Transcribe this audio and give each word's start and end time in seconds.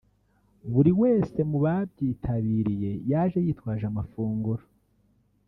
Buri 0.71 0.91
wese 1.01 1.39
mu 1.49 1.57
babyitabiriye 1.65 2.91
yaje 3.11 3.39
yitwaje 3.45 3.83
amafunguro 3.91 4.63